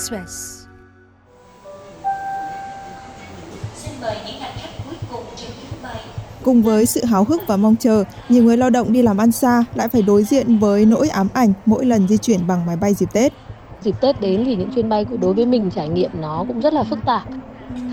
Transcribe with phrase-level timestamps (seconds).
[0.00, 0.66] Express.
[3.74, 5.96] Xin mời những hành khách cuối cùng trên chuyến bay
[6.44, 9.32] Cùng với sự háo hức và mong chờ, nhiều người lao động đi làm ăn
[9.32, 12.76] xa lại phải đối diện với nỗi ám ảnh mỗi lần di chuyển bằng máy
[12.76, 13.32] bay dịp Tết.
[13.82, 16.72] Dịp Tết đến thì những chuyến bay đối với mình trải nghiệm nó cũng rất
[16.72, 17.22] là phức tạp.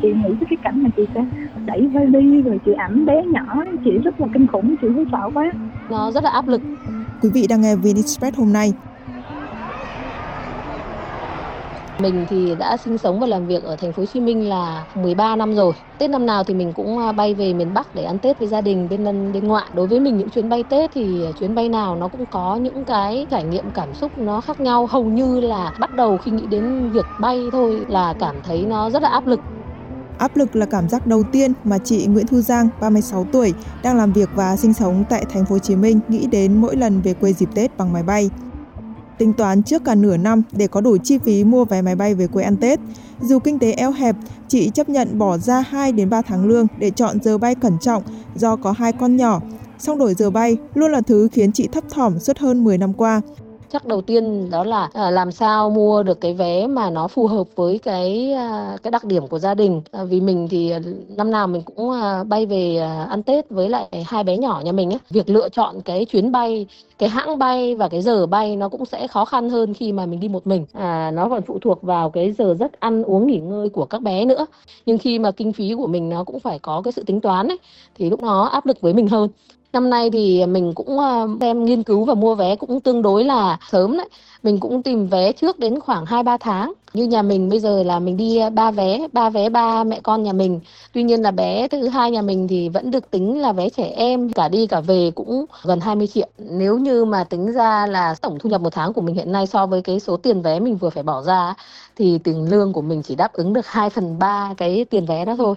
[0.01, 1.25] chị nghĩ tới cái cảnh mà chị sẽ
[1.65, 5.29] đẩy vali rồi chị ẵm bé nhỏ chị rất là kinh khủng chị thấy sợ
[5.33, 5.51] quá
[5.89, 6.61] Nó rất là áp lực.
[7.21, 8.73] Quý vị đang nghe VN Express hôm nay.
[11.99, 14.85] Mình thì đã sinh sống và làm việc ở thành phố Hồ Chí Minh là
[14.95, 15.73] 13 năm rồi.
[15.97, 18.47] Tết năm nào thì mình cũng à, bay về miền Bắc để ăn Tết với
[18.47, 19.65] gia đình bên, bên ngoại.
[19.73, 22.85] Đối với mình những chuyến bay Tết thì chuyến bay nào nó cũng có những
[22.85, 24.85] cái trải nghiệm cảm xúc nó khác nhau.
[24.85, 28.89] Hầu như là bắt đầu khi nghĩ đến việc bay thôi là cảm thấy nó
[28.89, 29.39] rất là áp lực.
[30.17, 33.97] Áp lực là cảm giác đầu tiên mà chị Nguyễn Thu Giang, 36 tuổi, đang
[33.97, 37.01] làm việc và sinh sống tại thành phố Hồ Chí Minh nghĩ đến mỗi lần
[37.01, 38.29] về quê dịp Tết bằng máy bay.
[39.17, 42.15] Tính toán trước cả nửa năm để có đủ chi phí mua vé máy bay
[42.15, 42.79] về quê ăn Tết.
[43.21, 44.15] Dù kinh tế eo hẹp,
[44.47, 47.79] chị chấp nhận bỏ ra 2 đến 3 tháng lương để chọn giờ bay cẩn
[47.79, 48.03] trọng
[48.35, 49.41] do có hai con nhỏ.
[49.79, 52.93] Song đổi giờ bay luôn là thứ khiến chị thấp thỏm suốt hơn 10 năm
[52.93, 53.21] qua
[53.71, 57.27] chắc đầu tiên đó là à, làm sao mua được cái vé mà nó phù
[57.27, 59.81] hợp với cái à, cái đặc điểm của gia đình.
[59.91, 60.79] À, vì mình thì à,
[61.09, 64.61] năm nào mình cũng à, bay về à, ăn Tết với lại hai bé nhỏ
[64.65, 68.25] nhà mình ấy việc lựa chọn cái chuyến bay cái hãng bay và cái giờ
[68.25, 70.65] bay nó cũng sẽ khó khăn hơn khi mà mình đi một mình.
[70.73, 74.01] À, nó còn phụ thuộc vào cái giờ giấc ăn uống nghỉ ngơi của các
[74.01, 74.45] bé nữa.
[74.85, 77.47] Nhưng khi mà kinh phí của mình nó cũng phải có cái sự tính toán
[77.47, 77.57] ấy
[77.95, 79.29] thì lúc nó áp lực với mình hơn.
[79.77, 83.23] Năm nay thì mình cũng ờ, đem nghiên cứu và mua vé cũng tương đối
[83.23, 84.09] là sớm đấy.
[84.43, 86.73] Mình cũng tìm vé trước đến khoảng 2-3 tháng.
[86.93, 89.99] Như nhà mình bây giờ là mình đi ờ, ba vé, ba vé ba mẹ
[90.03, 90.59] con nhà mình.
[90.93, 93.83] Tuy nhiên là bé thứ hai nhà mình thì vẫn được tính là vé trẻ
[93.95, 96.27] em, cả đi cả về cũng gần 20 triệu.
[96.37, 99.47] Nếu như mà tính ra là tổng thu nhập một tháng của mình hiện nay
[99.47, 101.53] so với cái số tiền vé mình vừa phải bỏ ra
[101.95, 105.25] thì tiền lương của mình chỉ đáp ứng được 2 phần 3 cái tiền vé
[105.25, 105.55] đó thôi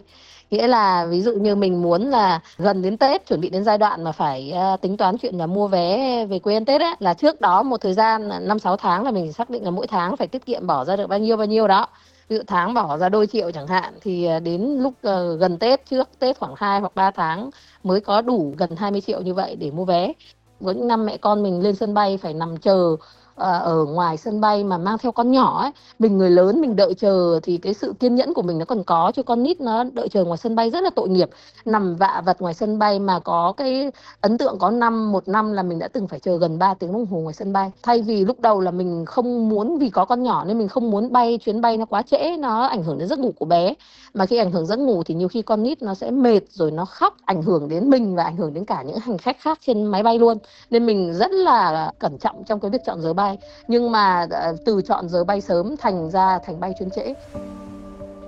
[0.51, 3.79] nghĩa là ví dụ như mình muốn là gần đến Tết, chuẩn bị đến giai
[3.79, 6.95] đoạn mà phải ờ, tính toán chuyện là mua vé về quê ăn Tết ấy
[6.99, 9.87] là trước đó một thời gian năm, sáu tháng là mình xác định là mỗi
[9.87, 11.87] tháng phải tiết kiệm bỏ ra được bao nhiêu bao nhiêu đó.
[12.29, 15.59] Ví dụ tháng bỏ ra đôi triệu chẳng hạn, thì ờ, đến lúc ờ, gần
[15.59, 17.51] Tết, trước Tết khoảng 2 hoặc 3 tháng
[17.83, 20.13] mới có đủ gần 20 triệu như vậy để mua vé.
[20.61, 22.97] Với những năm mẹ con mình lên sân bay phải nằm chờ
[23.41, 26.77] À, ở ngoài sân bay mà mang theo con nhỏ ấy, mình người lớn mình
[26.77, 29.61] đợi chờ thì cái sự kiên nhẫn của mình nó còn có, chứ con nít
[29.61, 31.31] nó đợi chờ ngoài sân bay rất là tội nghiệp.
[31.65, 33.91] Nằm vạ vật ngoài sân bay mà có cái
[34.21, 36.93] ấn tượng có năm, một năm là mình đã từng phải chờ gần 3 tiếng
[36.93, 37.71] đồng hồ ngoài sân bay.
[37.83, 40.91] Thay vì lúc đầu là mình không muốn vì có con nhỏ nên mình không
[40.91, 43.75] muốn bay, chuyến bay nó quá trễ, nó ảnh hưởng đến giấc ngủ của bé.
[44.15, 46.71] Mà khi ảnh hưởng giấc ngủ thì nhiều khi con nít nó sẽ mệt rồi
[46.71, 49.59] nó khóc, ảnh hưởng đến mình và ảnh hưởng đến cả những hành khách khác
[49.67, 50.39] trên máy bay luôn.
[50.71, 53.30] Nên mình rất là cẩn trọng trong cái việc chọn giờ bay
[53.69, 57.15] nhưng mà ờ, từ chọn giờ bay sớm thành ra thành bay chuyến trễ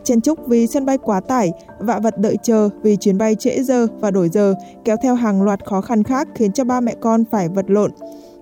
[0.04, 3.62] Chen chúc vì sân bay quá tải, vạ vật đợi chờ vì chuyến bay trễ
[3.62, 4.54] giờ và đổi giờ,
[4.84, 7.90] kéo theo hàng loạt khó khăn khác khiến cho ba mẹ con phải vật lộn.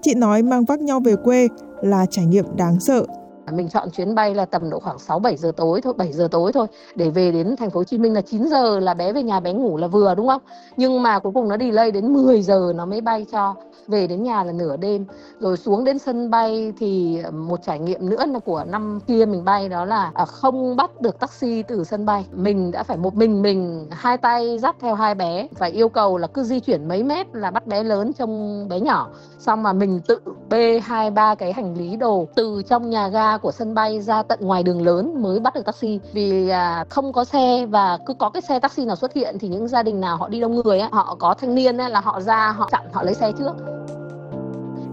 [0.03, 1.49] Chị nói mang vác nhau về quê
[1.83, 3.05] là trải nghiệm đáng sợ.
[3.47, 6.13] À, mình chọn chuyến bay là tầm độ khoảng 6 7 giờ tối thôi, 7
[6.13, 6.67] giờ tối thôi.
[6.95, 9.41] Để về đến thành phố Hồ Chí Minh là 9 giờ là bé về nhà
[9.41, 10.43] bé ngủ là vừa đúng không?
[10.77, 13.55] Nhưng mà cuối cùng nó delay đến 10 giờ nó mới bay cho
[13.87, 15.05] về đến nhà là nửa đêm.
[15.41, 19.27] Rồi xuống đến sân bay thì ờ, một trải nghiệm nữa là của năm kia
[19.27, 22.27] mình bay đó là à, không bắt được taxi từ sân bay.
[22.33, 26.19] Mình đã phải một mình mình hai tay dắt theo hai bé phải yêu cầu
[26.19, 29.09] là cứ di chuyển mấy mét là bắt bé lớn trong bé nhỏ.
[29.39, 30.19] Xong mà mình tự
[30.49, 34.23] bê hai ba cái hành lý đồ từ trong nhà ga của sân bay ra
[34.23, 36.01] tận ngoài đường lớn mới bắt được taxi.
[36.13, 39.49] Vì à, không có xe và cứ có cái xe taxi nào xuất hiện thì
[39.49, 42.01] những gia đình nào họ đi đông người ấy, họ có thanh niên ấy, là
[42.01, 43.53] họ ra họ chặn họ lấy xe trước.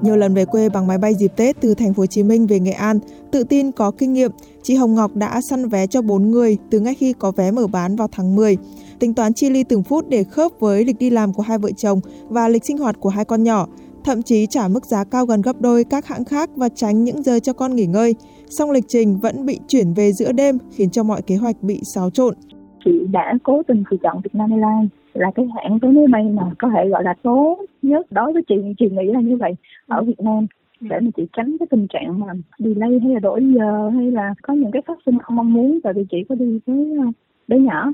[0.02, 2.48] Nhiều lần về quê bằng máy bay dịp Tết từ thành phố Hồ Chí Minh
[2.48, 3.00] về Nghệ An,
[3.32, 4.32] tự tin có kinh nghiệm,
[4.64, 7.68] chị Hồng Ngọc đã săn vé cho 4 người từ ngay khi có vé mở
[7.68, 8.58] bán vào tháng 10.
[9.00, 11.70] Tính toán chi ly từng phút để khớp với lịch đi làm của hai vợ
[11.78, 12.00] chồng
[12.30, 13.68] và lịch sinh hoạt của hai con nhỏ,
[14.08, 17.24] thậm chí trả mức giá cao gần gấp đôi các hãng khác và tránh những
[17.24, 18.16] giờ cho con nghỉ ngơi.
[18.46, 21.80] Song lịch trình vẫn bị chuyển về giữa đêm khiến cho mọi kế hoạch bị
[21.84, 22.34] xáo trộn.
[22.86, 26.44] Chị đã cố tình lựa chọn Vietnam Airlines là cái hãng vé máy bay mà
[26.60, 29.56] có thể gọi là tốt nhất đối với chị chị nghĩ là như vậy
[29.88, 30.48] ở Việt Nam
[30.80, 32.28] để mà chị tránh cái tình trạng mà
[32.60, 35.80] delay hay là đổi giờ hay là có những cái phát sinh không mong muốn
[35.84, 36.98] tại vì chị có đi với
[37.48, 37.92] bé nhỏ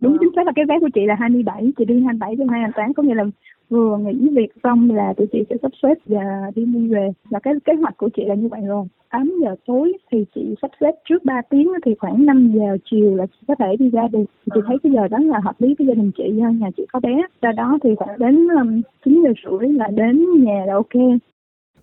[0.00, 2.94] đúng chính xác là cái vé của chị là 27 chị đi 27 cho 28
[2.94, 3.24] có nghĩa là
[3.68, 7.08] vừa nghỉ việc xong là tụi chị sẽ sắp xếp và đi đi về.
[7.30, 8.86] Và cái kế hoạch của chị là như vậy rồi.
[9.10, 13.16] 8 giờ tối thì chị sắp xếp trước 3 tiếng thì khoảng 5 giờ chiều
[13.16, 14.24] là chị có thể đi ra được.
[14.54, 16.24] Chị thấy cái giờ đó là hợp lý với gia đình chị
[16.60, 17.22] nhà chị có bé.
[17.42, 21.20] Do đó thì khoảng đến um, 9 giờ rưỡi là đến nhà là ok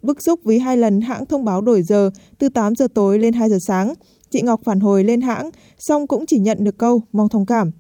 [0.02, 2.10] Bức xúc vì hai lần hãng thông báo đổi giờ
[2.40, 3.94] từ 8 giờ tối lên 2 giờ sáng,
[4.30, 7.72] Chị Ngọc phản hồi lên hãng, song cũng chỉ nhận được câu mong thông cảm.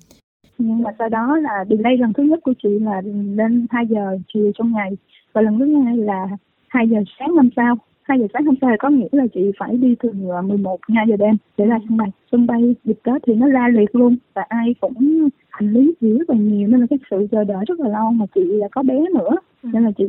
[0.57, 3.01] Nhưng mà sau đó là delay lần thứ nhất của chị là
[3.35, 4.91] lên 2 giờ chiều trong ngày.
[5.33, 6.27] Và lần thứ hai là
[6.67, 7.75] 2 giờ sáng hôm sau.
[8.03, 11.05] 2 giờ sáng hôm sau có nghĩa là chị phải đi từ ờ, 11 2
[11.09, 12.09] giờ đêm để ra sân bay.
[12.31, 16.17] Sân bay dịp Tết thì nó la liệt luôn và ai cũng hành lý dữ
[16.27, 18.83] và nhiều, nên là cái sự chờ đợi rất là lâu mà chị là có
[18.83, 20.03] bé nữa nên là chị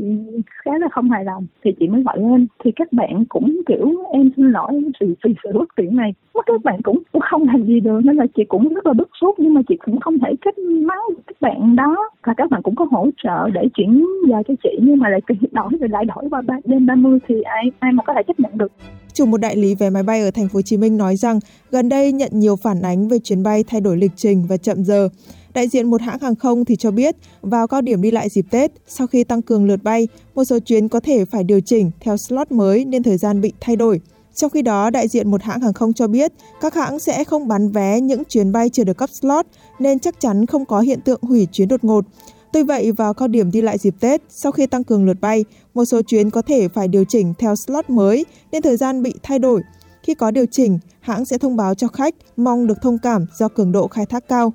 [0.65, 1.47] khá là không hài lòng.
[1.65, 2.47] Thì chị mới gọi lên.
[2.65, 6.15] Thì các bạn cũng kiểu em xin lỗi vì vì sự bất tiện này.
[6.35, 8.01] Mà các bạn cũng, cũng không làm gì được.
[8.05, 9.35] Nên là chị cũng rất là bức xúc.
[9.39, 11.97] Nhưng mà chị cũng không thể trách mắng các bạn đó.
[12.25, 14.79] Và các bạn cũng có hỗ trợ để chuyển giờ cho chị.
[14.83, 15.21] Nhưng mà lại
[15.53, 18.59] đổi rồi lại đổi vào đêm 30 thì ai ai mà có thể chấp nhận
[18.59, 18.73] được.
[19.13, 21.39] Chủ một đại lý vé máy bay ở thành phố Hồ Chí Minh nói rằng
[21.71, 24.77] gần đây nhận nhiều phản ánh về chuyến bay thay đổi lịch trình và chậm
[24.85, 25.09] giờ.
[25.55, 28.47] Đại diện một hãng hàng không thì cho biết, vào cao điểm đi lại dịp
[28.51, 31.91] Tết, sau khi tăng cường lượt bay, một số chuyến có thể phải điều chỉnh
[32.01, 34.01] theo slot mới nên thời gian bị thay đổi.
[34.35, 37.49] Trong khi đó, đại diện một hãng hàng không cho biết các hãng sẽ không
[37.49, 39.47] bán vé những chuyến bay chưa được cấp slot
[39.79, 42.05] nên chắc chắn không có hiện tượng hủy chuyến đột ngột.
[42.53, 45.45] Tuy vậy, vào cao điểm đi lại dịp Tết, sau khi tăng cường lượt bay,
[45.75, 49.15] một số chuyến có thể phải điều chỉnh theo slot mới nên thời gian bị
[49.23, 49.63] thay đổi.
[50.03, 53.49] Khi có điều chỉnh, hãng sẽ thông báo cho khách mong được thông cảm do
[53.49, 54.53] cường độ khai thác cao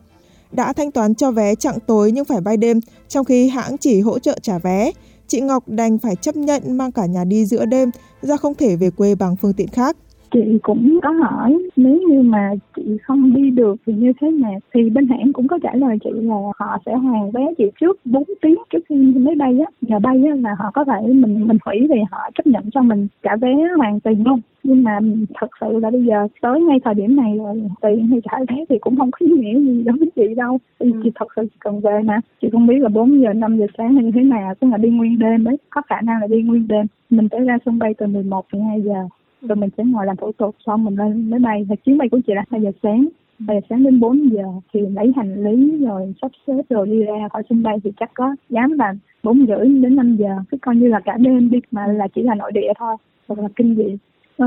[0.51, 4.01] đã thanh toán cho vé chặng tối nhưng phải bay đêm, trong khi hãng chỉ
[4.01, 4.91] hỗ trợ trả vé.
[5.27, 7.91] Chị Ngọc đành phải chấp nhận mang cả nhà đi giữa đêm
[8.21, 9.97] do không thể về quê bằng phương tiện khác
[10.31, 14.59] chị cũng có hỏi nếu như mà chị không đi được thì như thế nào?
[14.73, 17.99] Thì bên hãng cũng có trả lời chị là họ sẽ hoàn vé chị trước
[18.05, 19.71] 4 tiếng trước khi máy bay á.
[19.81, 22.81] Giờ bay á là họ có thể mình mình hủy thì họ chấp nhận cho
[22.81, 24.41] mình trả vé hoàn tiền luôn.
[24.63, 24.99] Nhưng mà
[25.35, 28.65] thật sự là bây giờ tới ngay thời điểm này rồi tiền hay trả vé
[28.69, 30.57] thì cũng không có ý nghĩa gì đối với chị đâu.
[30.79, 30.99] Vì ừ.
[31.03, 32.21] chị thật sự cần về mà.
[32.41, 34.77] Chị không biết là 4 giờ 5 giờ sáng hay như thế nào tức là
[34.77, 36.85] đi nguyên đêm đấy có khả năng là đi nguyên đêm.
[37.09, 39.07] Mình sẽ ra sân bay từ 11 12 giờ
[39.41, 41.65] rồi mình sẽ ngồi làm thủ tục xong mình lên máy bay.
[41.69, 43.07] Và chuyến bay của chị là hai giờ sáng.
[43.47, 44.43] Hai giờ sáng đến 4 giờ
[44.73, 47.77] thì lấy hành lý rồi sắp xếp rồi đi ra khỏi sân bay.
[47.83, 48.93] Thì chắc có dám là
[49.23, 50.37] bốn rưỡi đến 5 giờ.
[50.51, 52.95] Cứ coi như là cả đêm đi mà là chỉ là nội địa thôi
[53.27, 53.97] hoặc là kinh dị.
[54.37, 54.45] Ừ,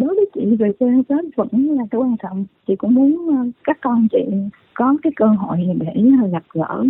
[0.00, 2.44] đối với chị về quê Tết vẫn là cái quan trọng.
[2.66, 4.18] Chị cũng muốn ờ, các con chị
[4.74, 6.84] có cái cơ hội để ờ, gặp gỡ ờ,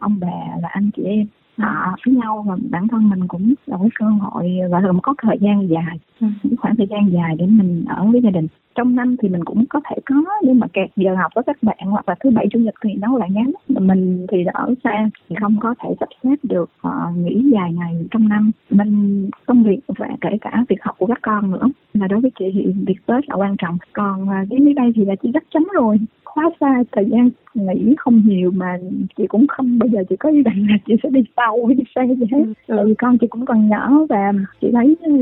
[0.00, 1.26] ông bà và anh chị em
[1.58, 5.14] họ với nhau và bản thân mình cũng là cái cơ hội gọi là có
[5.22, 6.26] thời gian dài ừ.
[6.58, 8.46] khoảng thời gian dài để mình ở với gia đình.
[8.74, 11.56] Trong năm thì mình cũng có thể có nhưng mà kẹt giờ học với các
[11.62, 13.52] bạn hoặc là thứ bảy chủ nhật thì nó lại ngắn.
[13.68, 17.94] Mình thì ở xa thì không có thể sắp xếp được họ nghỉ dài ngày
[18.10, 18.50] trong năm.
[18.70, 21.68] Mình công việc và kể cả việc học của các con nữa.
[21.94, 23.78] Là đối với chị thì việc tết là quan trọng.
[23.92, 25.98] Còn cái máy bay thì là chị chắc chắn rồi
[26.34, 28.78] quá xa thời gian nghỉ không nhiều mà
[29.16, 31.74] chị cũng không bao giờ chị có ý định là chị sẽ đi tàu hay
[31.74, 32.74] đi xe gì hết ừ.
[32.76, 35.12] tại vì con chị cũng còn nhỏ và chị thấy ừ,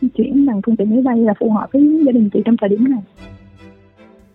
[0.00, 2.56] di chuyển bằng phương tiện máy bay là phù hợp với gia đình chị trong
[2.60, 3.00] thời điểm này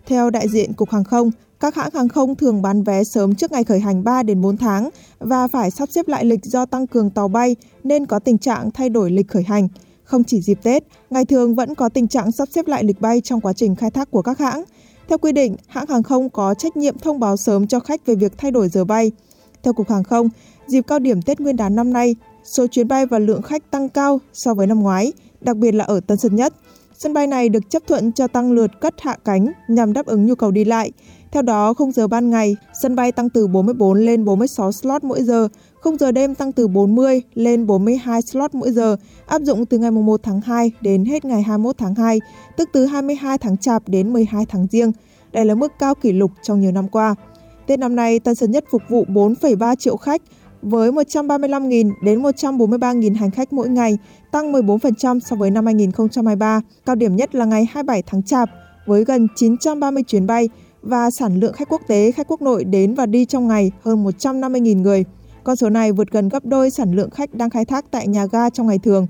[0.06, 1.30] theo đại diện Cục Hàng không,
[1.60, 4.56] các hãng hàng không thường bán vé sớm trước ngày khởi hành 3 đến 4
[4.56, 8.38] tháng và phải sắp xếp lại lịch do tăng cường tàu bay nên có tình
[8.38, 9.68] trạng thay đổi lịch khởi hành.
[10.04, 13.20] Không chỉ dịp Tết, ngày thường vẫn có tình trạng sắp xếp lại lịch bay
[13.20, 14.64] trong quá trình khai thác của các hãng.
[15.08, 18.14] Theo quy định, hãng hàng không có trách nhiệm thông báo sớm cho khách về
[18.14, 19.12] việc thay đổi giờ bay.
[19.62, 20.28] Theo Cục Hàng không,
[20.66, 23.88] dịp cao điểm Tết Nguyên đán năm nay, số chuyến bay và lượng khách tăng
[23.88, 26.54] cao so với năm ngoái, đặc biệt là ở Tân Sơn Nhất.
[26.98, 30.26] Sân bay này được chấp thuận cho tăng lượt cất hạ cánh nhằm đáp ứng
[30.26, 30.92] nhu cầu đi lại.
[31.36, 35.22] Theo đó, khung giờ ban ngày, sân bay tăng từ 44 lên 46 slot mỗi
[35.22, 35.48] giờ,
[35.80, 39.90] khung giờ đêm tăng từ 40 lên 42 slot mỗi giờ, áp dụng từ ngày
[39.90, 42.20] 1 tháng 2 đến hết ngày 21 tháng 2,
[42.56, 44.92] tức từ 22 tháng Chạp đến 12 tháng Giêng.
[45.32, 47.14] Đây là mức cao kỷ lục trong nhiều năm qua.
[47.66, 50.22] Tết năm nay, Tân Sơn Nhất phục vụ 4,3 triệu khách,
[50.62, 53.98] với 135.000 đến 143.000 hành khách mỗi ngày,
[54.30, 56.60] tăng 14% so với năm 2023.
[56.86, 58.50] Cao điểm nhất là ngày 27 tháng Chạp
[58.86, 60.48] với gần 930 chuyến bay
[60.86, 64.04] và sản lượng khách quốc tế, khách quốc nội đến và đi trong ngày hơn
[64.04, 65.04] 150.000 người.
[65.44, 68.26] Con số này vượt gần gấp đôi sản lượng khách đang khai thác tại nhà
[68.32, 69.06] ga trong ngày thường.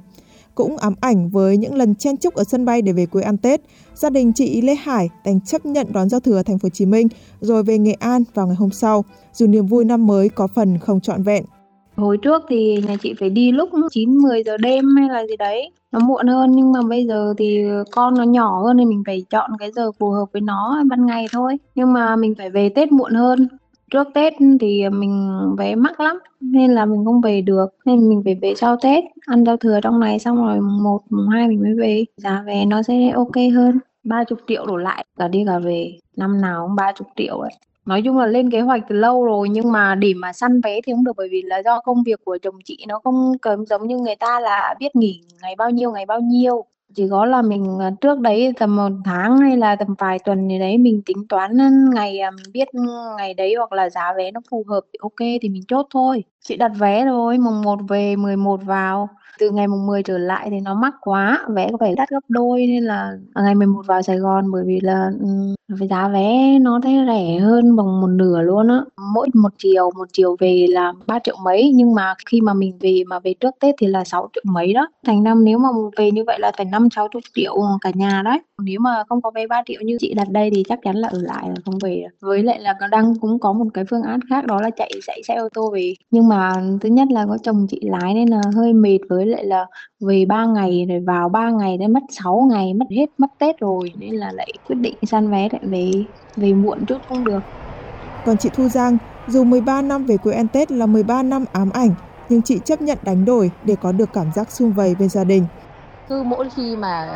[0.54, 3.36] Cũng ám ảnh với những lần chen chúc ở sân bay để về quê ăn
[3.36, 3.60] Tết,
[3.94, 6.86] gia đình chị Lê Hải đành chấp nhận đón giao thừa thành phố Hồ Chí
[6.86, 7.08] Minh
[7.40, 10.78] rồi về Nghệ An vào ngày hôm sau, dù niềm vui năm mới có phần
[10.78, 11.44] không trọn vẹn.
[11.96, 15.36] Hồi trước thì nhà chị phải đi lúc 9 10 giờ đêm hay là gì
[15.36, 19.02] đấy, nó muộn hơn, nhưng mà bây giờ thì con nó nhỏ hơn nên mình
[19.06, 21.58] phải chọn cái giờ phù hợp với nó ban ngày thôi.
[21.74, 23.48] Nhưng mà mình phải về Tết muộn hơn.
[23.90, 27.66] Trước Tết thì mình vé mắc lắm, nên là mình không về được.
[27.84, 31.28] Nên mình phải về sau Tết, ăn giao thừa trong này, xong rồi một, mùng
[31.28, 32.04] hai mình mới về.
[32.16, 33.78] Giá vé nó sẽ ok hơn.
[34.04, 35.92] Ba chục triệu đổ lại, cả đi cả về.
[36.16, 37.52] Năm nào cũng ba chục triệu ấy
[37.86, 40.80] nói chung là lên kế hoạch từ lâu rồi nhưng mà để mà săn vé
[40.86, 43.66] thì không được bởi vì là do công việc của chồng chị nó không cấm
[43.66, 46.64] giống như người ta là biết nghỉ ngày bao nhiêu ngày bao nhiêu
[46.94, 50.48] Chỉ có là mình, à, trước đấy tầm một tháng hay là tầm vài tuần
[50.48, 51.50] gì đấy mình tính toán
[51.94, 52.68] ngày, à, mình biết
[53.18, 56.24] ngày đấy hoặc là giá vé nó phù hợp thì ok thì mình chốt thôi.
[56.40, 60.48] Chị đặt vé rồi, mùng 1 về, 11 vào, từ ngày mùng 10 trở lại
[60.50, 63.82] thì nó mắc quá, vé có vẻ đắt gấp đôi nên là, à, ngày 11
[63.86, 65.10] vào Sài Gòn bởi vì là,
[65.68, 68.80] với giá vé nó thấy rẻ hơn bằng một nửa luôn á.
[69.14, 72.78] Mỗi một chiều, một chiều về là 3 triệu mấy, nhưng mà khi mà mình
[72.80, 74.88] về mà về trước Tết thì là 6 triệu mấy đó.
[75.06, 78.38] Thành năm nếu mà về như vậy là phải 5-60 triệu cả nhà đấy.
[78.62, 81.08] Nếu mà không có vé 3 triệu như chị đặt đây thì chắc chắn là
[81.08, 82.04] ở lại là không về.
[82.20, 85.22] Với lại là đang cũng có một cái phương án khác đó là chạy chạy
[85.28, 85.94] xe ô tô về.
[86.10, 89.44] Nhưng mà thứ nhất là có chồng chị lái nên là hơi mệt, với lại
[89.44, 89.66] là
[90.00, 93.58] về 3 ngày rồi vào 3 ngày đấy mất 6 ngày, mất hết mất Tết
[93.60, 95.90] rồi nên là lại quyết định săn vé lại về,
[96.36, 97.40] về muộn chút không được.
[98.24, 101.70] Còn chị Thu Giang, dù 13 năm về quê ăn Tết là 13 năm ám
[101.70, 101.94] ảnh,
[102.28, 105.24] nhưng chị chấp nhận đánh đổi để có được cảm giác sum vầy bên gia
[105.24, 105.46] đình.
[106.06, 107.08] Cứ mỗi khi mà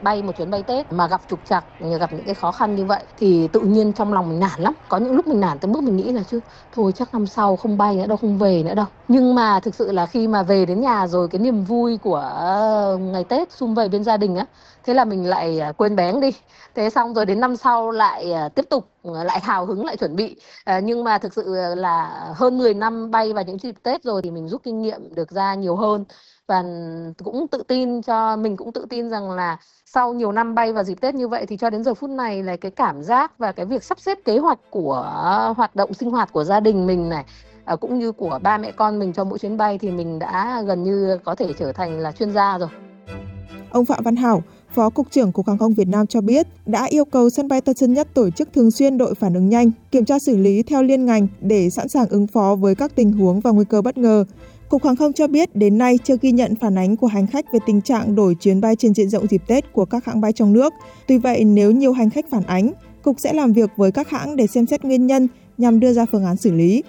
[0.00, 1.66] bay một chuyến bay Tết mà gặp trục trặc,
[2.00, 4.74] gặp những cái khó khăn như vậy thì tự nhiên trong lòng mình nản lắm.
[4.88, 6.40] Có những lúc mình nản tới mức mình nghĩ là chứ
[6.72, 8.86] thôi chắc năm sau không bay nữa đâu, không về nữa đâu.
[9.08, 12.20] Nhưng mà thực sự là khi mà về đến nhà rồi cái niềm vui của
[13.00, 14.46] ngày Tết xung vầy bên gia đình á,
[14.82, 16.30] thế là mình lại à, quên bén đi.
[16.74, 19.96] Thế xong rồi đến năm sau lại à, tiếp tục à, lại hào hứng lại
[19.96, 20.40] chuẩn bị.
[20.64, 24.22] À, nhưng mà thực sự là hơn 10 năm bay vào những dịp Tết rồi
[24.22, 26.04] thì mình rút kinh nghiệm được ra nhiều hơn
[26.46, 26.64] và
[27.24, 30.84] cũng tự tin cho mình cũng tự tin rằng là sau nhiều năm bay vào
[30.84, 33.52] dịp Tết như vậy thì cho đến giờ phút này là cái cảm giác và
[33.52, 35.02] cái việc sắp xếp kế hoạch của
[35.56, 37.24] hoạt động sinh hoạt của gia đình mình này
[37.64, 40.62] à, cũng như của ba mẹ con mình cho mỗi chuyến bay thì mình đã
[40.66, 42.68] gần như có thể trở thành là chuyên gia rồi.
[43.70, 44.42] Ông Phạm Văn Hảo,
[44.74, 47.60] Phó Cục trưởng Cục Hàng không Việt Nam cho biết đã yêu cầu sân bay
[47.60, 50.62] Tân Sơn Nhất tổ chức thường xuyên đội phản ứng nhanh, kiểm tra xử lý
[50.62, 53.82] theo liên ngành để sẵn sàng ứng phó với các tình huống và nguy cơ
[53.82, 54.24] bất ngờ.
[54.68, 57.52] Cục Hàng không cho biết đến nay chưa ghi nhận phản ánh của hành khách
[57.52, 60.32] về tình trạng đổi chuyến bay trên diện rộng dịp Tết của các hãng bay
[60.32, 60.72] trong nước.
[61.06, 64.36] Tuy vậy, nếu nhiều hành khách phản ánh, Cục sẽ làm việc với các hãng
[64.36, 66.82] để xem xét nguyên nhân nhằm đưa ra phương án xử lý.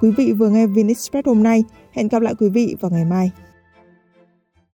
[0.00, 1.64] Quý vị vừa nghe VinExpress hôm nay.
[1.92, 3.30] Hẹn gặp lại quý vị vào ngày mai.